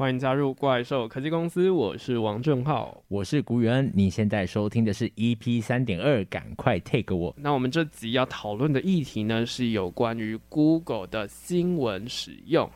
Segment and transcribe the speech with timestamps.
[0.00, 3.92] 欢迎加入怪兽科技公司，我是王正浩，我是古宇恩。
[3.94, 7.36] 你现在收听的是 EP 三点二，赶快 take 我。
[7.36, 12.70] 那我们这集要讨论的议题呢，是有关于 Google 的新闻使用，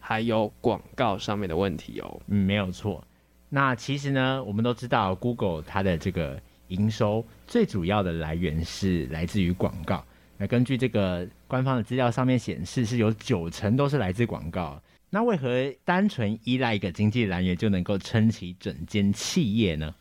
[0.00, 2.20] 还有广告上面的问题哦。
[2.26, 3.04] 嗯，没有错。
[3.48, 10.04] 那其实呢，我们都知道 Google 它的这个营收最主要的来源是来自于广告。
[10.36, 14.82] 那根据这个官方的资料上面显示，是有九成都是来自广告。
[15.14, 19.94] 那为何单纯依赖一个经济来源就能够撑起整间企业呢？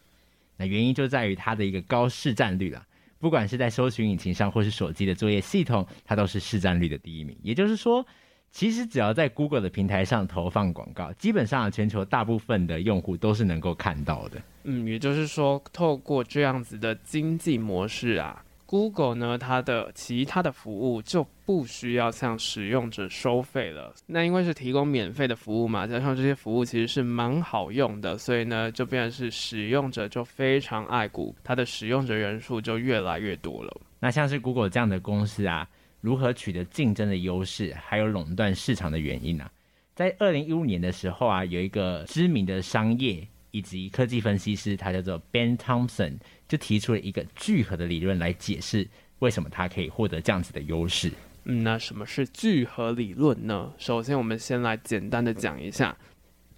[0.57, 2.83] 那原因就在于它的一个高市占率了。
[3.19, 7.37] 不管是在搜寻引擎上，或是手机的作业系统，它都是市占率的第一名。
[7.43, 8.03] 也就是说，
[8.51, 14.41] 其实只要在 Google 的平台上投放广告，基本上全球大部分的用户都是能够看到的。
[14.63, 18.43] 嗯，也就是说，透过这样子的经济模式啊。
[18.73, 23.93] Google 呢，它的其他的服务就不需要向使用者收费了。
[24.07, 33.79] 那因为是提供免费的服务嘛，加上这些服务其实是蛮好用的，所以呢，就变成是使用者就非常爱顾，它的使用者人数就越来越多了。
[33.99, 35.69] 那像是 Google 这样的公司啊，
[36.01, 39.51] 如何取得竞争的优势，还有垄断市场的原因呢、啊？
[39.93, 46.17] 在二零一五年的时候啊，有一个知名的商业以及科技分析师，他叫做 Ben Thompson。
[46.45, 48.87] 就提出了一个聚合的理论来解释
[49.17, 51.11] 为什么它可以获得这样子的优势。
[51.45, 53.73] 嗯，那什么是聚合理论呢？
[53.79, 55.97] 首先，我们先来简单的讲一下，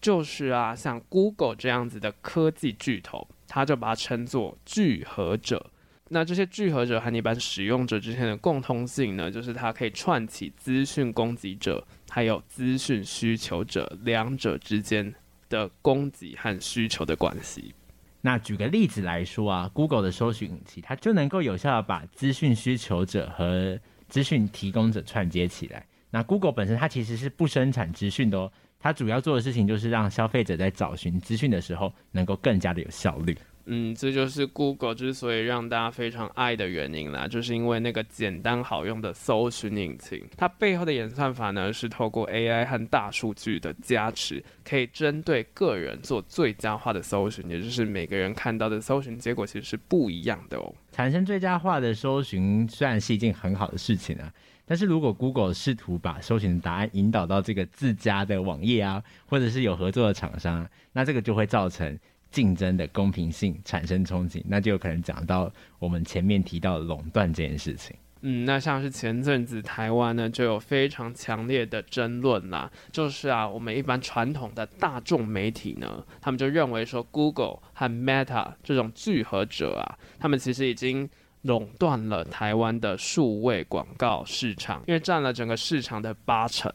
[0.02, 5.72] 就是啊，像 Google 这样子的科技巨头，它就把它称作聚合者。
[6.10, 15.16] 那这些聚合者和一般使用者之间的共通性呢，就是它可以串起资讯供给者还有资讯需求者两者之间
[15.50, 17.74] 的供给和需求的关系。
[18.22, 23.80] 那举个例子来说啊，Google 的搜寻引擎它就能够有效的把资讯需求者和
[24.10, 25.86] 资讯提供者串接起来。
[26.10, 33.38] 那 Google 本身它其实是不生产资讯的哦，它主要做的事情就是让消费者在找寻资讯的时候能够更加的有效率。
[33.68, 50.72] 嗯，这就是 Google 之所以让大家非常爱的原因啦，就是因为那个简单好用的搜寻引擎，它背后的演算法呢，是透过 AI 和大数据的加持，可以针对个人做最佳化的搜寻，也就是每个人看到的搜寻结果其实是不一样的哦。
[50.92, 54.32] 产生最佳化的搜寻虽然是一件很好的事情啊，
[54.68, 61.98] 但是如果 Google 试图把搜寻的答案引导到这个自家的网页啊，或者是有合作的厂商，那这个就会造成。
[62.36, 67.96] 竞争的公平性产生冲击，那就有可能讲到我们前面提到垄断这件事情。
[68.28, 81.10] 嗯，那像是前阵子台湾呢，就有非常强烈的争论啦，就是啊，我们一般传统的大众媒体呢，他们就认为说，Google 和 Meta 这种聚合者啊，他们其实已经
[81.44, 86.70] 垄断了台湾的数位广告市场，因为占了整个市场的八成，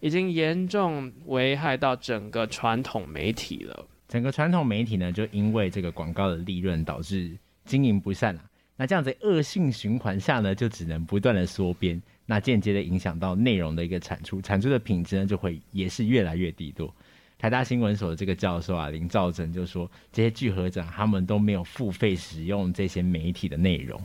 [0.00, 3.86] 已经严重危害到整个传统媒体了。
[4.08, 8.42] 整个传统媒体呢，就因为这个广告的利润导致经营不善了。
[8.76, 16.94] 那这样子恶性循环下呢，就只能不断的缩编，那间接的影响到内容的一个产出，产出的品质呢，就会也是越来越低落。
[17.38, 24.00] 台大新闻所的这个教授啊，林兆珍就说，这些聚合者他们都没有付费使用这些媒体的内容，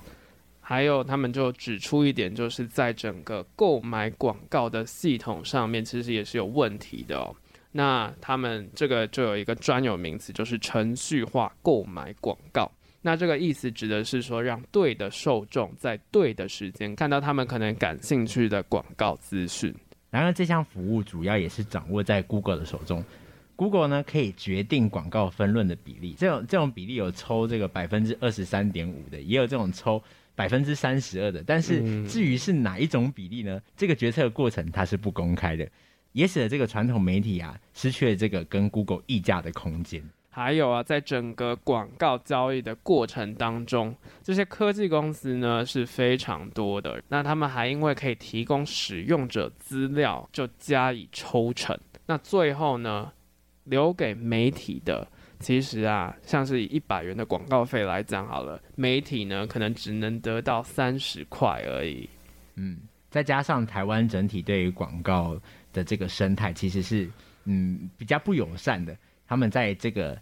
[0.59, 7.35] 还有他们就指出一点，就是在整个购买广告的系统上面，其实也是有问题的哦。
[7.71, 12.71] 那他们这个就有一个专有名词，就是程序化购买广告。
[13.01, 19.73] 那这个意思指的是说，让对的受众在对的时间看到他们可能感兴趣的广告资讯。
[20.09, 23.03] 然而，这项服务主要也是掌握在 Google 的手中。
[23.55, 26.13] Google 呢，可以决定广告分论的比例。
[26.17, 30.03] 这种这种比例有抽这个百分之二十三点五的，也有这种抽
[30.35, 31.43] 百分之三十二的。
[31.45, 33.61] 但是至于是哪一种比例呢？
[33.77, 35.67] 这个决策的过程它是不公开的。
[36.13, 40.03] 也使得这个传统媒体啊失去了这个跟 Google 议价的空间。
[40.33, 47.03] 还有啊，在整个广告交易的过程当中，这些科技公司呢是非常多的。
[47.09, 51.77] 那他们还因为可以提供使用者资料，就加以抽成。
[52.05, 53.11] 那最后呢，
[53.66, 55.05] 留给媒体的，
[55.41, 62.09] 其实啊，像是以一百元的广告费来讲好了，媒体呢可能只能得到三十块而已。
[62.55, 62.79] 嗯，
[63.09, 65.37] 再加上台湾整体对于广告
[65.73, 67.09] 的这个生态其实是
[67.46, 68.96] 嗯比较不友善的，
[69.28, 70.20] 他们在这个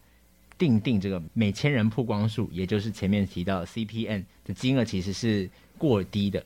[0.57, 6.45] 定定这个每千人曝光数，也就是前面提到的 CPN 的金额其实是过低的，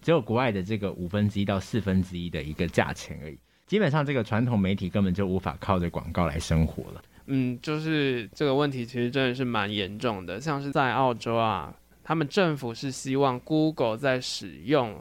[0.00, 3.38] 只有国外的这个五分之一到四分之一的一个价钱而已。
[3.66, 7.02] 基本上这个传统媒体根本就无法靠着广告来生活了。
[7.26, 15.00] 嗯，就是这个问题其实真的是蛮严重的，像是在澳洲啊，他们政府是希望 Google 在使用。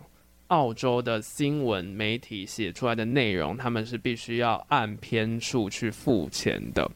[0.49, 6.89] 澳洲的新闻媒体写出来的内容，他们是必须要按篇数去付钱的。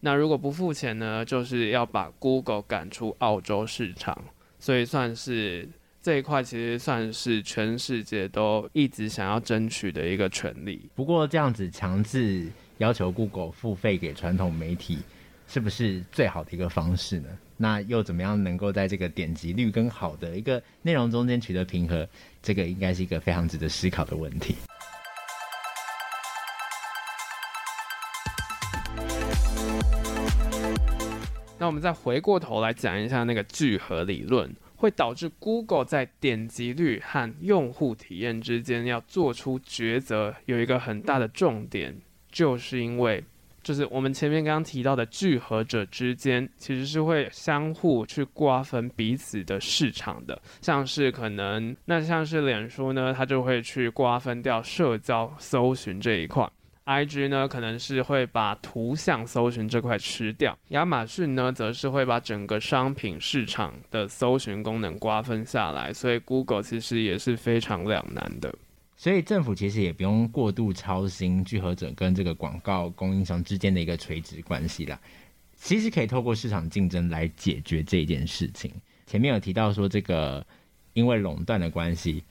[0.00, 4.22] 那如果不付钱呢，就是要把 Google 赶出澳洲市场。
[4.60, 5.68] 所以算是
[6.02, 10.88] 这一块，其实算是全世界都一直想要争取的一个权利。
[10.96, 12.48] 不过这样子强制
[12.78, 14.98] 要求 Google 付费给传统媒体，
[15.46, 17.28] 是不是最好的一个方式呢？
[17.60, 22.06] 那又怎么样能够在这个点击率跟好的一个内容中间取得平衡？
[22.48, 24.56] 这个应该是一个非常值得思考的问题。
[31.58, 42.00] 那我们再回过头来讲一下那个聚合理论，会导致 Google 在点击率和用户体验之间要做出抉择，有一个很大的重点，
[42.32, 43.22] 就是因为。
[43.68, 50.40] 就是我们前面刚刚提到的聚合者之间，其实是会相互去瓜分彼此的市场的。
[50.62, 56.50] 像是可能，那像是脸书呢，它就会去瓜分掉社交搜寻这一块
[56.86, 65.92] ；IG 呢，可能是会把图像搜寻这块吃掉；亚马逊呢，则是会把整个商品市场的搜寻功能瓜分下来。
[65.92, 68.50] 所以 Google 其实也是非常两难的。
[68.98, 75.00] 所以政府其实也不用过度操心聚合者跟这个广告供应商之间的一个垂直关系啦，
[75.54, 78.72] 其实可以透过市场竞争来解决这件事情。
[79.06, 80.44] 前面有提到说这个
[80.94, 82.24] 因为垄断的关系，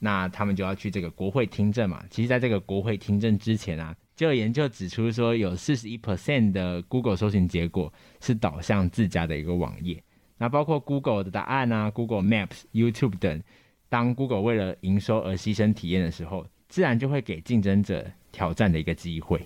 [0.00, 2.04] 那他们就要去这个国会听证嘛。
[2.10, 10.02] 其实在这个国会听证之前啊，就有研究指出说有四十一 percent 的 Google 搜寻结果是导向自家的一个网页，
[10.36, 13.40] 那包括 Google 的答案啊、Google Maps、YouTube 等。
[13.88, 19.40] 当 Google 为了营收而牺牲体验的时候，自然就会给竞争者挑战的一个机会。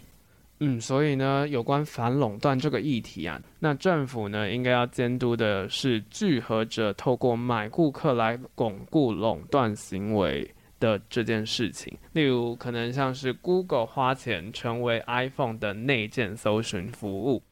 [0.65, 10.49] 嗯，所以呢，有关反垄断这个议题啊，那政府呢应该要监督的是聚合者透过买顾客来巩固垄断行为
[10.79, 11.93] 的这件事情。
[12.13, 17.43] 例如，可能像是 Google 花钱成为 iPhone 的内建搜寻服务。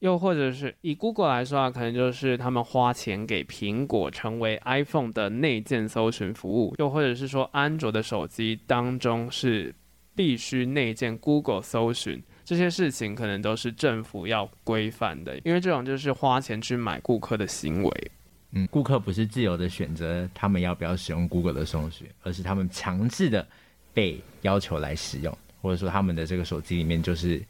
[0.00, 9.74] 又或者是以 Google 来说啊，可能就是他们花钱给苹果成为 iPhone 的内建搜寻服务，又或者是说安卓的手机当中是
[10.14, 18.10] 必须内建 Google 搜寻，这些事情可能都是政府要规范的，因为这种就是花钱去买顾客的行为。
[18.52, 23.44] 嗯，顾客不是自由的选择他们要不要使用 Google 的搜寻，而是他们强制的
[23.92, 27.42] 被要求来使用，或者说他们的这个手机里面就是。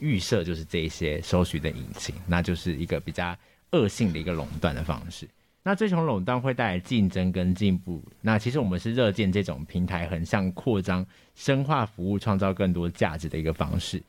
[0.00, 3.36] 预设就是这些搜寻的引擎，那就是一个比较
[3.72, 5.28] 恶性的一个垄断的方式。
[5.62, 8.02] 那这种垄断会带来竞争跟进步。
[8.20, 14.02] 那其实我们是热见这种平台横向扩张、深化服务、创造更多价值的一个方式。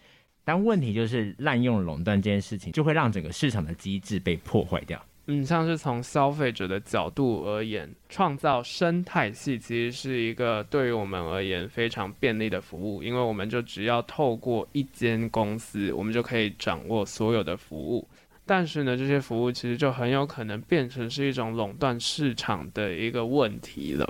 [0.43, 5.01] 但问题就是滥用垄断这件事情，就会让整个市场的机制被破坏掉。
[5.27, 18.07] 嗯，像是从消费者的角度而言，创造生态系其实是一个对于我们而言非常便利的服务，因为我们就只要透过一间公司，我们就可以掌握所有的服务。
[18.45, 24.07] 但是呢，这些服务其实就很有可能变成是一种垄断市场的一个问题了。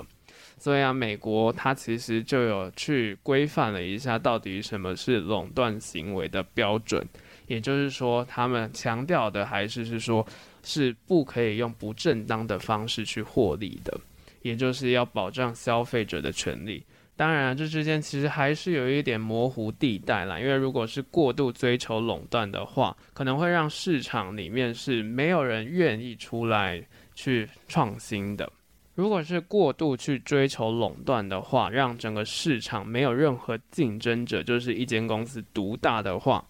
[0.58, 7.02] 所以啊，美国它其实就有去规范了一下，到底什么是垄断行为的标准。
[7.46, 10.26] 也就是说，他们强调的还是是说。
[10.66, 13.96] 是不可以用不正当的方式去获利的，
[14.42, 16.82] 也就是要保障消费者的权利。
[17.14, 28.52] 当然，这之间其实还是有一点模糊地带啦，因为如果是过度追求垄断的话，可能会让市场里面是没有人愿意出来去创新的。
[28.96, 36.44] 如果是过度去追求垄断的话，让整个市场没有任何竞争者，就是一间公司独大的话，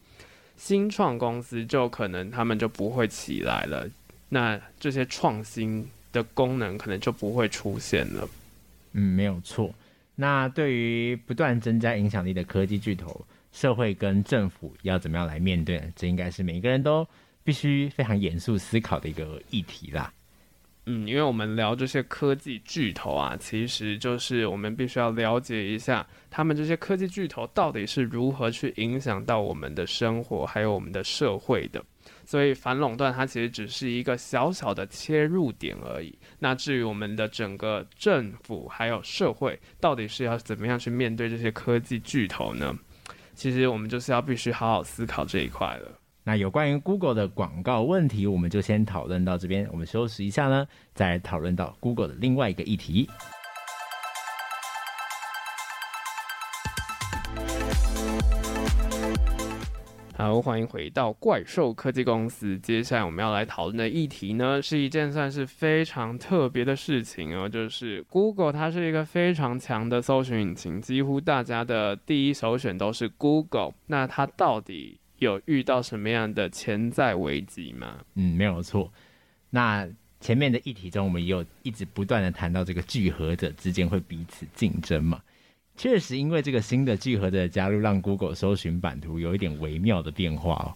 [0.56, 3.86] 新创公司就可能他们就不会起来了。
[4.28, 8.28] 那这些创新的功能可能就不会出现了。
[8.92, 9.74] 嗯，没有错。
[10.14, 15.92] 那对于不断增加影响力的科技巨头，社会跟政府要怎么样来面对呢？
[15.94, 17.06] 这应该是每个人都
[17.44, 20.12] 必须非常严肃思考的一个议题啦。
[20.86, 31.84] 嗯，因为我们聊这些科技巨头啊，其实就是我们必须要了解一下，他们这些科技巨头到底是如何去影响到我们的生活，还有我们的社会的。
[32.26, 36.12] 所以反垄断它其实只是一个小小的切入点而已。
[36.38, 42.76] 那至于我们的整个政府还有社会，到底是要怎么样去面对这些科技巨头呢？
[43.34, 45.98] 其实我们就是要必须好好思考这一块了。
[46.24, 49.68] 那有关于 Google 的广告问题，我们就先讨论到这边。
[49.70, 53.08] 我们休息一下呢，再讨论到 Google 的另外一个议题。
[60.18, 62.58] 好，欢迎回到怪兽科技公司。
[62.60, 73.74] 接下来我们要来讨论的议题呢，是一件算是非常特别的事情哦，就是 Google 它是一个非常强的搜寻引擎，几乎大家的第一首选都是 Google。
[73.88, 77.98] 那它到底有遇到什么样的潜在危机吗？
[78.14, 78.90] 嗯，没有错。
[79.50, 79.86] 那
[80.20, 85.20] 前面的议题中，我们也有一直不断的谈到这个聚合者之间会彼此竞争嘛。
[85.76, 90.74] 确实，因为这个新的聚合的加入，让 Google 搜寻版图有一点微妙的变化哦。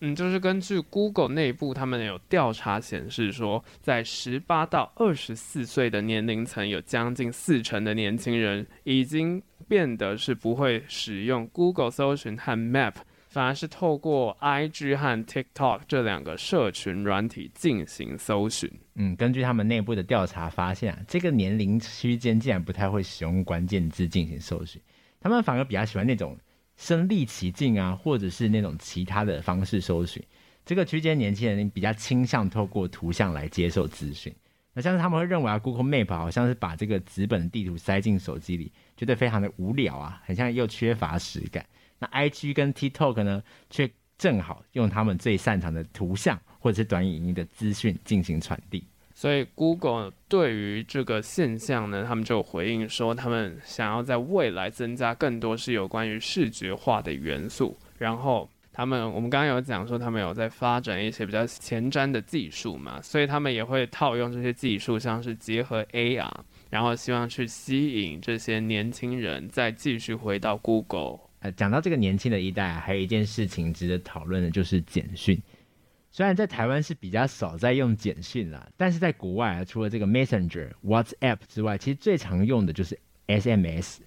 [0.00, 12.94] 嗯，就是根据 Google 内部，他们有调查显示说，在十八到二十四岁的年龄层，有将近四成的年轻人已经变得是不会使用 Google 搜寻和 Map。
[13.30, 18.68] 反而是透过 IG 和 TikTok 这两个社群软体进行搜寻。
[18.96, 24.82] 嗯，根据他们内部的调查发现啊，这个年龄区间竟然不太会使用关键字进行搜寻，
[25.20, 26.36] 他们反而比较喜欢那种
[26.76, 30.20] 身历其境啊，或者是那种其他的方式搜寻。
[30.66, 34.34] 这个区间年轻人比较倾向透过图像来接受资讯。
[34.72, 41.64] 那像是他们会认为啊，Google Map 好像是把这个纸本地图塞进手机里，觉得非常的无聊啊，很像又缺乏实感。
[42.00, 43.40] 那 IG 跟 TikTok 呢，
[43.70, 43.88] 却
[44.18, 48.84] 正好用他们最擅长的图像或者是短影音的资讯进行传递。
[49.14, 57.76] 所以 Google 对于这个现象呢，他们就回应说，他们想要在未来增加更多是有关于视觉化的元素。
[57.98, 66.32] 然后他们，我们刚刚有讲说，他们有在发展一些比较前瞻的技术嘛，所以他们也会套用这些技术，像是结合 AR，
[66.70, 71.18] 然后希望去吸引这些年轻人再继续回到 Google。
[71.40, 75.40] 呃，讲到这个年轻的一代啊，还有一件事情值得讨论的，就是简讯。
[76.10, 83.98] 虽然在台湾是比较少在用简讯啦，但是在国外啊，除了这个 Messenger、WhatsApp 之外，其实最常用的就是 SMS。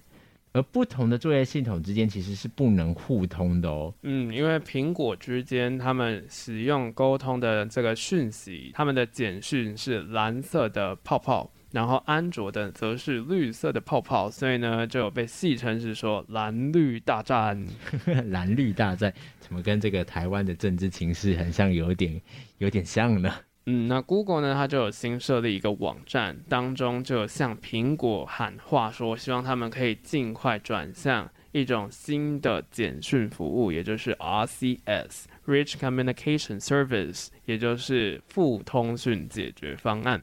[0.52, 3.92] 而不同的作业系统之间其实是不能互通的哦。
[4.02, 11.50] 嗯，因为苹果之间他们使用沟通的这个讯息，他们的简讯是蓝色的泡泡。
[11.74, 17.66] 然后安卓的则是绿色的泡泡，所以呢就有被戏称是说蓝绿大战。
[18.30, 22.22] 蓝绿大战怎么跟这个台湾的政治情势很像，有点
[22.58, 23.34] 有点像呢？
[23.66, 40.22] 嗯，那 Google 呢，它就有新设立一个网站，当中就有向苹果喊话说，希望他们可以尽快转向一种新的简讯服务，也就是 RCS（Rich Communication Service），也就是副通讯解决方案。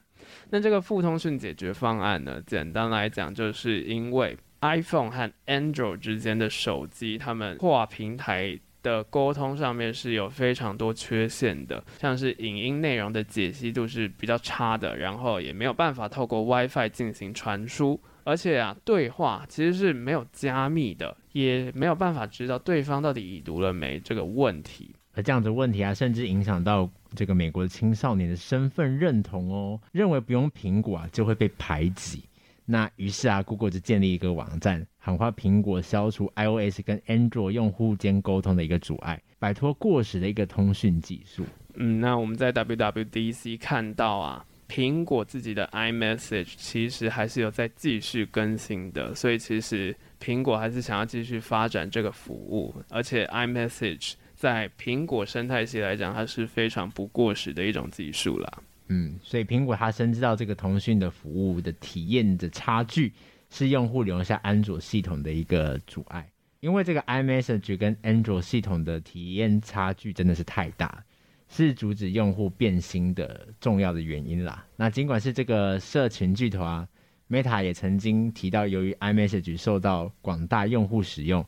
[0.50, 24.94] 那这个副通讯解决方案呢，简单来讲，就是因为 iPhone 和 Android 之间的手机，他们跨平台的沟通上面是有非常多缺陷的，像是影音内容的解析度是比较差的，然后也没有办法透过 WiFi 进行传输，而且啊，对话其实是没有加密的，也没有办法知道对方到底已读了没这个问题。
[25.14, 32.24] 而这样子问题啊，甚至影响到这个美国的青少年的身份认同哦，认为不用苹果啊就会被排挤。
[32.64, 41.44] 那于是啊，Google 就建立一个网站，喊话苹果消除 iOS 跟 Android 用户间沟通的一个阻碍，摆脱过时的一个通讯技术。
[41.74, 54.14] 嗯，那我们在 WWDC 看到啊，苹果自己的 iMessage 其实还是有在继续更新的，所以其实苹果还是想要继续发展这个服务，而且 iMessage。
[54.42, 58.62] 在苹果生态系来讲，它是非常不过时的一种技术啦。
[58.88, 63.12] 嗯，所以苹果它深知到这个通讯的服务的体验的差距，
[63.50, 66.28] 是用户留下安卓系统的一个阻碍。
[66.58, 71.04] 因为这个 iMessage 跟安卓系统的体验差距真的是太大，
[71.48, 74.66] 是阻止用户变心的重要的原因啦。
[74.74, 76.88] 那尽管是这个社群巨头啊
[77.30, 81.46] ，Meta 也曾经提到，由于 iMessage 受到广大用户使用。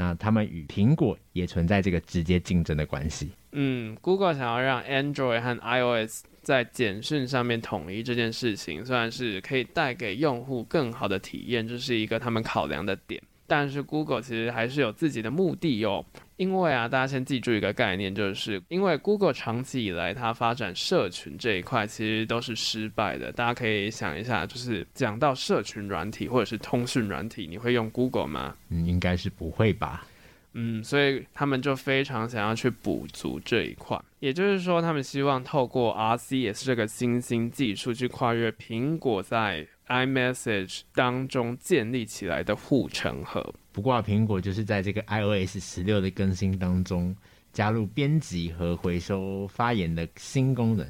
[0.00, 3.30] 那他们与苹果也存在这个直接竞争的关系。
[3.52, 13.20] 嗯，Google 想要让 Android 和 iOS 在简讯上面统一这件事情，虽然是可以带给用户更好的体验，这是一个他们考量的点。
[13.50, 23.32] 但是 Google 其实还是有自己的目的哟，因为啊，大家先记住一个概念，就是因为 Google 长期以来它发展社群这一块其实都是失败的。
[23.32, 28.54] 大家可以想一下，就是讲到社群软体或者是通讯软体，你会用 Google 吗？
[28.68, 30.06] 嗯，应该是不会吧。
[30.52, 39.66] 嗯，所以他们就非常想要去补足这一块，也就是说，他们希望透过 RCS 这个新兴技术去跨越苹果在。
[39.90, 43.54] iMessage 当中建立起来的护城河。
[43.72, 47.14] 不过，苹果就是在这个 iOS 十六的更新当中
[47.52, 50.88] 加入编辑和回收发言的新功能。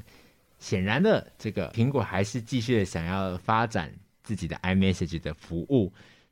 [0.59, 3.91] 显然的，这个苹果还是继续的想要发展
[4.23, 5.91] 自己的 iMessage 的服务。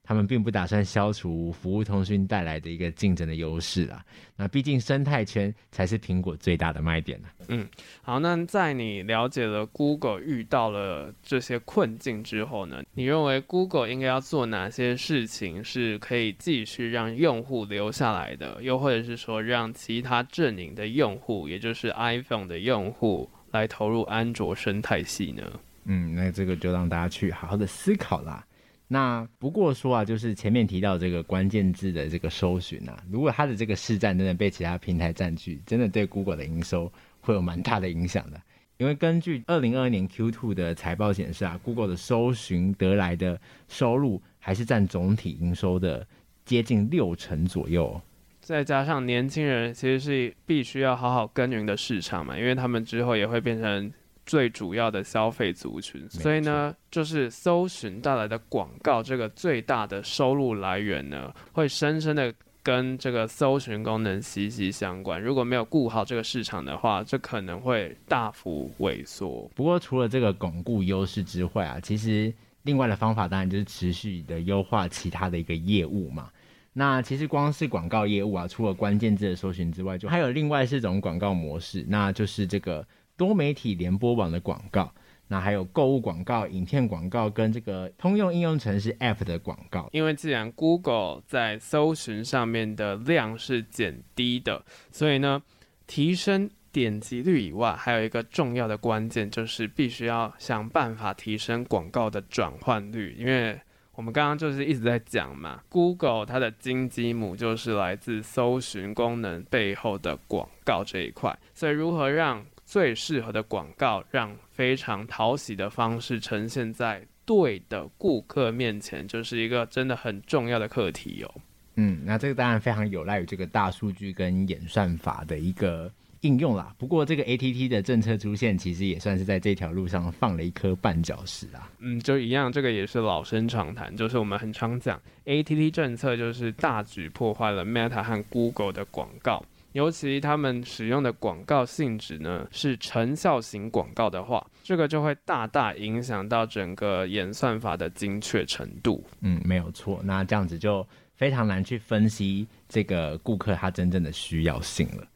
[0.08, 4.02] 他们并不打算消除服务通讯带来的一个竞争的优势啊。
[4.34, 7.28] 那毕竟生态圈才是苹果最大的卖点呢。
[7.48, 7.68] 嗯，
[8.00, 25.42] 好，那在你了解了 Google 遇到了这些困境之后呢，你认为 Google 应该要做哪些事情是可以继续让用户留下来的，又或者是说让其他阵营的用户，也就是 iPhone 的用户来投入安卓生态系呢？
[25.84, 28.42] 嗯，那这个就让大家去好好的思考啦。
[28.90, 36.90] 那不过说啊，就是前面提到这个关键字的这个搜寻啊，如果它的这个市占真的被其他平台占据，真的对 Google 的营收
[37.21, 38.40] 会有蛮大的影响的。
[38.78, 46.07] 因为根据二零二二年 Q2 的财报显示啊，Google 的搜寻得来的收入还是占总体营收的
[46.47, 48.00] 接近六成左右。
[48.40, 53.92] 再加上年轻人其实是必须要好好耕耘的市场嘛，因为他们之后也会变成。
[54.28, 62.30] 最主要的消费族群，所以呢，就是搜寻带来的广告这个最大的收入来源呢，会深深的
[62.62, 65.18] 跟这个搜寻功能息息相关。
[65.18, 69.50] 如果没有顾好这个市场的话，这可能会大幅萎缩。
[69.54, 72.30] 不过，除了这个巩固优势之外啊，其实
[72.64, 76.28] 另外的方法当然就是持续的优化其他的一个业务嘛。
[76.75, 82.87] 那其实光是广告业务啊，除了关键字的搜寻之外，就还有另外是一种广告模式，那就是这个。
[83.18, 84.90] 多媒体联播网的广告，
[85.26, 89.90] 那还有购物广告、影片广告跟这个通用应用程式 App 的广告。
[89.92, 95.42] 因为既然 Google 在搜寻上面的量是减低的，所以呢，
[95.87, 103.16] 提升点击率以外，还有一个重要的关键就是必须要想办法提升广告的转换率。
[103.18, 103.60] 因为
[103.96, 121.34] 我们刚刚就是一直在讲嘛，Google 它的金鸡母就是来自搜寻功能背后的广告这一块，所以如何让最适合的广告，让非常讨喜的方式呈现在对的顾客面前，就是一个真的很重要的课题哦。
[121.76, 126.75] 嗯，那这个当然非常有赖于这个大数据跟演算法的一个应用啦。
[126.76, 131.72] 不过，这个 ATT 的政策出现，其实也算是在这条路上放了一颗绊脚石啊。
[131.78, 139.42] 嗯，就一样，这个也是老生常谈，就是我们很常讲 ATT 政策，就是大举破坏了 Meta 和 Google 的广告。
[139.72, 149.04] 尤其他们使用的广告性质呢，是成效型广告的话，这个就会大大影响到整个演算法的精确程度。
[149.21, 150.00] 嗯，没有错。
[150.02, 155.06] 那这样子就非常难去分析这个顾客他真正的需要性了。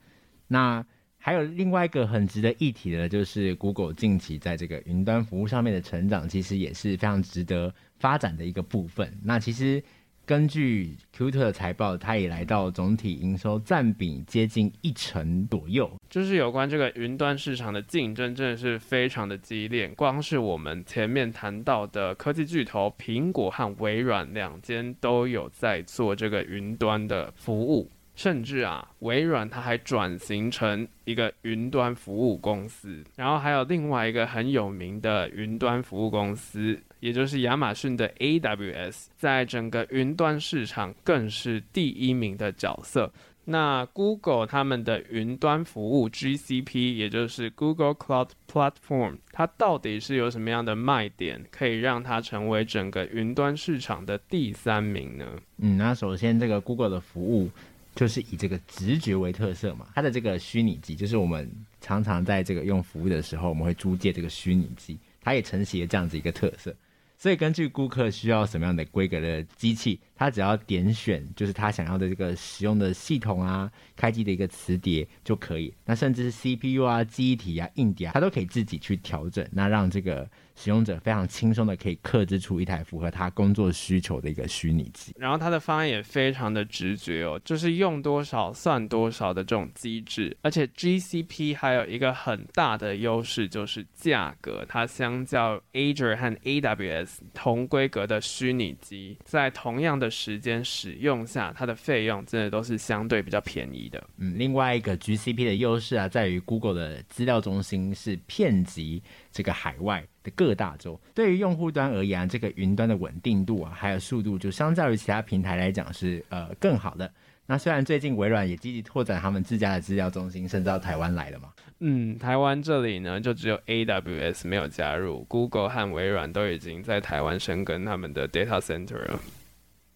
[0.46, 0.84] 那
[1.16, 9.18] 还有另外一个很值得一提的，就是 Google 近期在这个云端服务上面的成长，其实也是非常值得发展的一个部分。
[9.24, 9.82] 那其实。
[10.24, 15.90] 根据 Q2 的财报，它也来到总体营收占比接近一成左右。
[16.08, 19.88] 就是有关这个云端市场的竞争，真的是非常的激烈。
[19.96, 33.02] 光是我们前面谈到的科技巨头苹果和微软两间都有在做这个云端的服务，甚至啊，微软它还转型成一个云端服务公司。
[33.16, 36.80] 然后还有另外一个很有名的云端服务公司。
[37.02, 43.12] 也就是亚马逊的 AWS，在整个云端市场更是第一名的角色。
[43.44, 55.26] 那 Google 他们的云端服务 GCP，也就是 Google Cloud Platform，它到底是有什么样的卖点，可以让它成为整个云端市场的第三名呢？
[55.58, 57.50] 嗯，那首先这个 Google 的服务
[57.96, 66.72] 就是以这个直觉为特色嘛，它的这个虚拟机，就是我们常常在这个用服务的时候，我们会租借这个虚拟机，它也承袭了这样子一个特色。
[67.22, 75.72] 所以根据顾客需要什么样的规格的机器，他只要点选就是他想要的这个使用的系统啊，开机的一个磁碟就可以。
[75.84, 80.28] 那甚至是 CPU 啊、记忆体啊、硬碟啊，他都可以自己去调整，那让这个。
[80.54, 104.00] 使用者非常轻松的可以克制出一台符合他工作需求的一个虚拟机，然后它的方案也非常的直觉哦，就是用多少算多少的这种机制，而且 GCP 还有一个很大的优势就是价格，它相较 Azure 和 AWS 同规格的虚拟机，在同样的时间使用下，它的费用真的都是相对比较便宜的。
[104.18, 117.10] 嗯，另外一个 GCP 的优势啊，在于 Google 的资料中心是遍及这个海外的各大洲，对于用户端而言，这个云端的稳定度啊，还有速度，就相较于其他平台来讲是呃更好的。
[117.44, 121.48] 那虽然最近微软也积极拓展他们自家的资料中心，甚至到台湾来了嘛。
[121.80, 129.20] 嗯，台湾这里呢，就只有 AWS 没有加入，Google 和微软都已经在台湾深耕他们的 data center 了。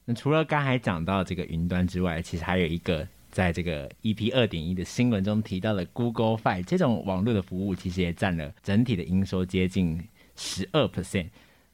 [0.06, 3.06] 那除了刚才讲到这个云端之外，其实还有一个。
[3.28, 10.02] 在这个 EP 二点一的新闻中提到的 Google Fi 这种网络的服务，其实也占了整体的营收接近
[10.36, 11.26] 十二 percent。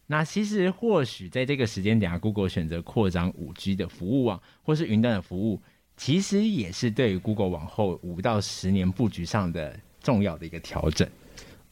[0.09, 5.63] 那其实或许在这个时间点啊，Google 选择扩张五 G 的服务网或是云端的服务，
[5.97, 11.09] 其实也是对于 Google 往后五到十年布局上的重要的一个调整。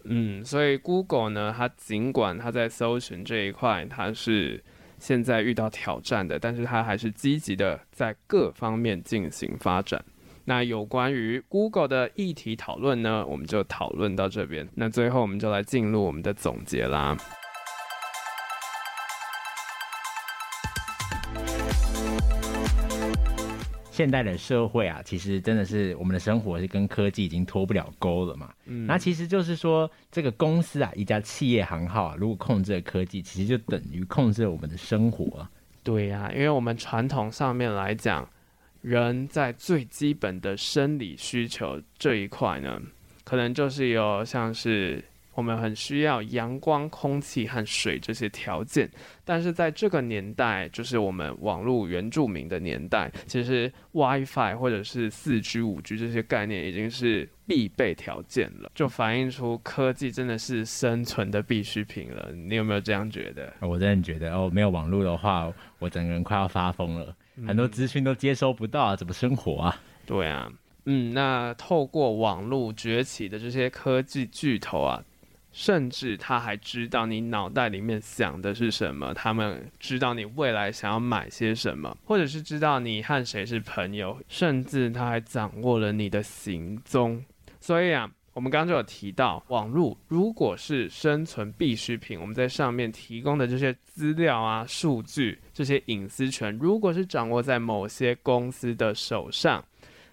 [0.05, 4.63] 嗯，所以 Google 呢，它尽管它在搜寻这一块，它是
[5.01, 10.05] 现在遇到挑战的，但是它还是积极的在各方面进行发展。
[10.45, 14.69] 那有关于 Google 的议题讨论呢，我们就讨论到这边。
[14.75, 17.17] 那最后我们就来进入我们的总结啦。
[24.01, 28.51] 现代的社会啊，其实真的是我们的生活是跟科技已经脱不了钩了嘛。
[28.65, 35.47] 嗯，那其实就是说，这个公司啊，一家企业行号啊，如果控制了科技，其实就等于控制了我们的生活。
[35.83, 38.27] 对呀，啊，因为我们传统上面来讲，
[38.81, 42.81] 人在最基本的生理需求这一块呢，
[43.23, 45.05] 可能就是有像是。
[45.35, 48.91] 我们很需要阳光、空气和水这些条件，
[49.25, 62.31] 但是在这个年代，就是我们网络原住民的年代，其实 WiFi 或者是四 G、五 G 这些概念已经是必备条件了，就反映出科技真的是生存的必需品了。
[62.33, 63.53] 你有没有这样觉得？
[63.61, 67.15] 我真的觉得哦，没有网络的话，我整个人快要发疯了，
[67.47, 69.81] 很多资讯都接收不到啊，怎么生活啊？
[70.05, 70.51] 对啊，
[70.87, 75.03] 嗯，那透过网络崛起的这些科技巨头啊。
[75.53, 87.23] 甚至他还知道你脑袋里面想的是什么，他们知道你未来想要买些什么，或者是知道你和谁是朋友，甚至他还掌握了你的行踪。
[87.59, 99.65] 所以啊，我们刚刚就有提到，网络如果是生存必需品，我们在上面提供的这些资料啊、数据、这些隐私权，如果是掌握在某些公司的手上。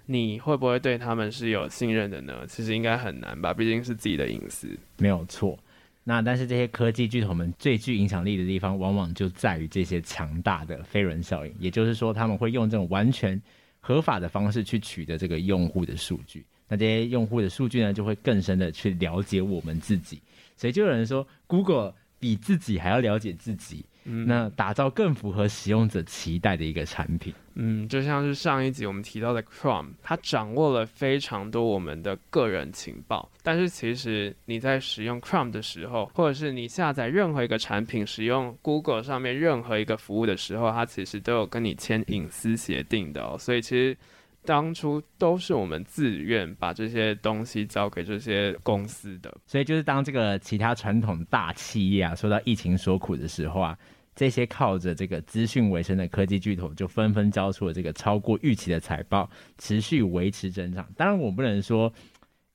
[0.08, 2.34] 你会不会对他们是有信任的呢？
[2.48, 4.68] 其实应该很难吧，毕竟是自己的隐私。
[4.98, 5.60] 没有错。
[6.04, 11.54] 那但是这些科技巨头们最具影响力的地方，往往就在于这些强大的飞轮效应。
[11.60, 13.40] 也就是说，他们会用这种完全
[13.82, 16.46] 合法的方式去取得这个用户的数据。
[16.70, 20.22] 那这些用户的数据呢，就会更深的去了解我们自己。
[20.56, 23.84] 所以就有人说，Google 比自己还要了解自己。
[24.06, 27.34] 嗯，那打造更符合使用者期待的一个产品。
[27.60, 33.28] 嗯，就像是上一集我们提到的 Chrome，它掌握了非常多我们的个人情报。
[33.42, 43.36] 但是其实你在使用 Chrome 的时候，或者是你下载任何一个产品，使用 Google 上面任何一个服务的时候，它其实都有跟你签隐私协定的哦。
[43.40, 43.98] 所以其实
[44.46, 49.36] 当初都是我们自愿把这些东西交给这些公司的。
[49.48, 53.76] 所以就是当这个其他传统大企业啊受到疫情所苦的时候啊。
[54.18, 60.88] 这些靠着这个资讯为生的科技巨头就纷纷交出了这个超过预期的财报，持续维持增长。
[60.98, 61.94] 当然，我不能说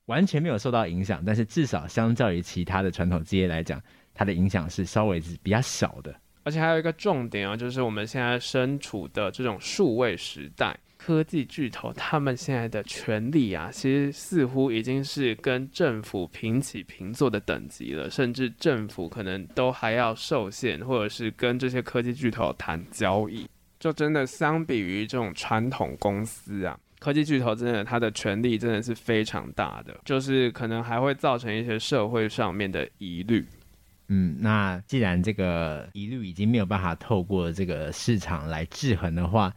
[0.07, 3.81] 完全没有受到影响，但是至少相较于其他的传统企业来讲，
[4.13, 6.13] 它的影响是稍微是比较小的。
[6.43, 10.77] 而且还有一个重点啊，就是我们现在身处的这种数位时代。
[11.05, 23.49] 科技巨头他们现在的权力啊，其实似乎已经是跟政府平起平坐的等级了，甚至政府可能都还要受限，或者是跟这些科技巨头谈交易。
[23.81, 33.45] 就真的相比于这种传统公司啊，科技巨头真的他的权力真的是非常大的，就是可能还会造成一些社会上面的疑虑。
[34.07, 39.53] 嗯，那既然这个疑虑已经没有办法透过这个市场来制衡的话，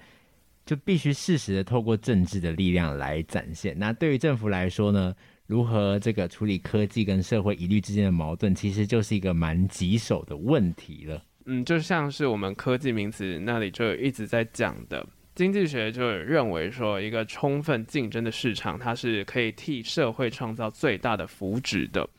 [0.66, 3.78] 就必须适时的透过政治的力量来展现。
[3.78, 5.14] 那对于政府来说呢，
[5.46, 11.24] 如何这个处理科技跟社会疑虑之间的矛盾，其实就是一个蛮棘手的问题了。
[11.46, 22.10] 嗯，就像是我们科技名词那里就一直在讲的，经济学就认为说，一个充分竞争的市场，它是可以替社会创造最大的福祉的。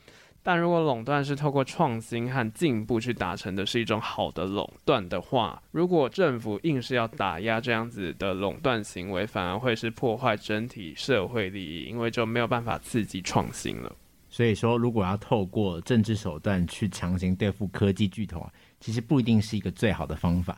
[0.47, 13.93] 但如果垄断是透过创新和进步去达成的，是一种好的垄断的话，如果政府硬是要打压这样子的垄断行为，反而会是破坏整体社会利益，因为就没有办法刺激创新了。
[14.29, 20.57] 所以说，如果要透过政治手段去强行对付科技巨头啊，其实不一定是一个最好的方法。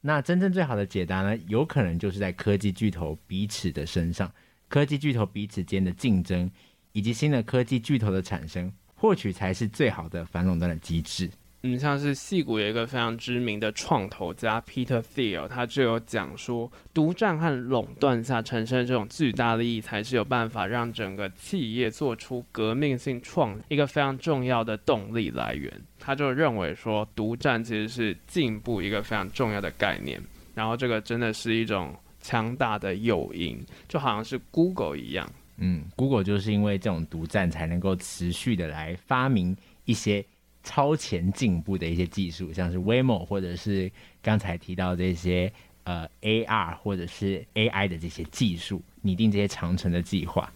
[0.00, 4.28] 那真正最好的解答呢，有可能就是在科技巨头彼此的身上，
[4.66, 6.50] 科技巨头彼此间的竞争，
[6.90, 8.72] 以及新的科技巨头的产生。
[8.98, 11.30] 或许才是最好的反垄断的机制。
[11.62, 25.68] 嗯，像是戏谷有一个非常知名的创投家 Peter Thiel，他就有讲说，独占和垄断下产生的这种巨大利益，才是有办法让整个企业做出革命性创一个非常重要的动力来源。
[25.98, 30.22] 他就认为说，独占其实是进步一个非常重要的概念，
[30.54, 35.28] 然后这个真的是一种强大的诱因，就好像是 Google 一样。
[35.60, 40.24] 嗯，Google 就是因为这种独占，才能够持续的来发明一些
[40.62, 43.90] 超前进步的一些技术，像是 Waymo 或者是
[44.22, 50.52] 刚才提到这些呃 AR 或者是 AI 的这些技术，拟定这些长城的计划，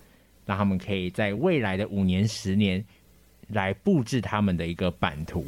[0.47, 2.85] 让他们可以在未来的五年、十年
[3.49, 5.45] 来布置他们的一个版图。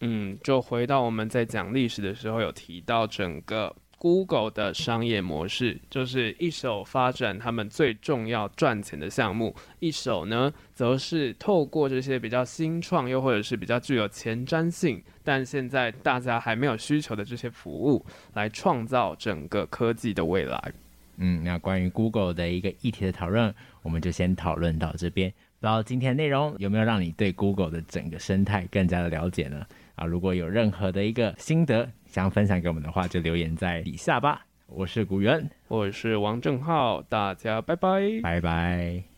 [0.00, 3.76] 嗯，就回到我们在讲历史的时候有提到整个。
[4.02, 20.72] Google 的商业模式就是一手发展他们最重要赚钱的项目，一手呢则是透过这些比较新创又或者是比较具有前瞻性，但现在大家还没有需求的这些服务，来创造整个科技的未来。
[21.18, 25.30] 嗯，那关于 Google 的一个议题的讨论，我们就先讨论到这边。
[25.60, 29.64] 不知道今天内容有没有让你对 Google 的整个生态更加的了解呢？
[29.94, 34.44] 啊，如果有任何的一个心得想要分享给我们的话，就留言在底下吧。
[34.66, 39.11] 我是古元，我是王正浩，大家拜拜，拜拜。